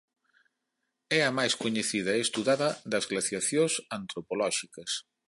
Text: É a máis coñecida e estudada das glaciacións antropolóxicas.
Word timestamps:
É 1.17 1.19
a 1.29 1.31
máis 1.37 1.53
coñecida 1.63 2.11
e 2.15 2.23
estudada 2.27 2.69
das 2.91 3.05
glaciacións 3.11 3.73
antropolóxicas. 3.97 4.91